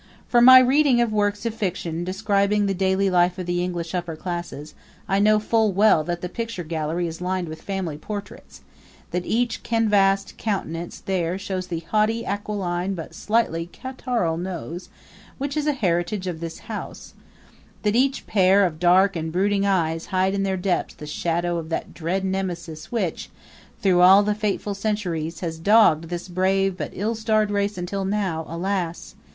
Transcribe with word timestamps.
From 0.27 0.45
my 0.45 0.57
readings 0.57 0.99
of 1.03 1.13
works 1.13 1.45
of 1.45 1.53
fiction 1.53 2.03
describing 2.03 2.65
the 2.65 2.73
daily 2.73 3.07
life 3.11 3.37
of 3.37 3.45
the 3.45 3.63
English 3.63 3.93
upper 3.93 4.15
classes 4.15 4.73
I 5.07 5.19
know 5.19 5.37
full 5.37 5.71
well 5.71 6.03
that 6.05 6.21
the 6.21 6.27
picture 6.27 6.63
gallery 6.63 7.05
is 7.05 7.21
lined 7.21 7.47
with 7.47 7.61
family 7.61 7.99
portraits; 7.99 8.61
that 9.11 9.27
each 9.27 9.61
canvased 9.61 10.37
countenance 10.39 11.01
there 11.01 11.37
shows 11.37 11.67
the 11.67 11.81
haughtily 11.81 12.25
aquiline 12.25 12.95
but 12.95 13.13
slightly 13.13 13.69
catarrhal 13.71 14.37
nose, 14.41 14.89
which 15.37 15.55
is 15.55 15.67
a 15.67 15.73
heritage 15.73 16.25
of 16.25 16.39
this 16.39 16.61
house; 16.65 17.13
that 17.83 17.95
each 17.95 18.25
pair 18.25 18.65
of 18.65 18.79
dark 18.79 19.15
and 19.15 19.31
brooding 19.31 19.67
eyes 19.67 20.07
hide 20.07 20.33
in 20.33 20.41
their 20.41 20.57
depths 20.57 20.95
the 20.95 21.05
shadow 21.05 21.57
of 21.59 21.69
that 21.69 21.93
dread 21.93 22.25
Nemesis 22.25 22.91
which, 22.91 23.29
through 23.83 24.01
all 24.01 24.23
the 24.23 24.33
fateful 24.33 24.73
centuries, 24.73 25.41
has 25.41 25.59
dogged 25.59 26.05
this 26.05 26.27
brave 26.27 26.75
but 26.75 26.89
ill 26.95 27.13
starred 27.13 27.51
race 27.51 27.77
until 27.77 28.03
now, 28.03 28.43
alas! 28.47 29.13